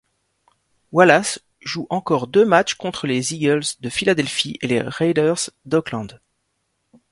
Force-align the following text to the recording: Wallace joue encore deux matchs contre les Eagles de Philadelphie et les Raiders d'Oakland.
Wallace 0.91 1.37
joue 1.59 1.85
encore 1.91 2.25
deux 2.25 2.43
matchs 2.43 2.73
contre 2.73 3.05
les 3.05 3.35
Eagles 3.35 3.61
de 3.81 3.89
Philadelphie 3.89 4.57
et 4.63 4.65
les 4.67 4.81
Raiders 4.81 5.51
d'Oakland. 5.65 6.19